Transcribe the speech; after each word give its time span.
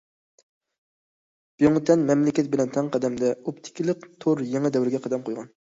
بىڭتۈەن 1.63 2.09
مەملىكەت 2.09 2.51
بىلەن 2.57 2.73
تەڭ 2.79 2.91
قەدەمدە« 2.97 3.31
ئوپتىكىلىق 3.39 4.11
تور» 4.25 4.45
يېڭى 4.55 4.75
دەۋرىگە 4.77 5.07
قەدەم 5.09 5.31
قويغان. 5.33 5.57